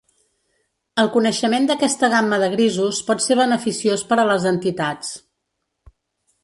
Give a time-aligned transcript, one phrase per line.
[1.03, 5.15] El coneixement d’aquesta gamma de grisos pot ser beneficiós per a les entitats.